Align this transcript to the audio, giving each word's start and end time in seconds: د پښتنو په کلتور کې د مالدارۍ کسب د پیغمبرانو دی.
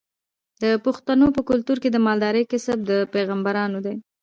د 0.63 0.65
پښتنو 0.85 1.27
په 1.35 1.41
کلتور 1.49 1.77
کې 1.83 1.89
د 1.91 1.97
مالدارۍ 2.07 2.43
کسب 2.51 2.77
د 2.89 2.93
پیغمبرانو 3.13 3.77
دی. 3.85 3.95